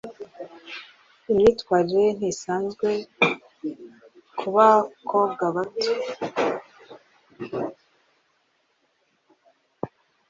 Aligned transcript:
Imyitwarire 1.31 2.01
ye 2.07 2.11
ntisanzwe 2.17 2.89
kubakobwa 4.39 5.45
bato. 5.55 5.91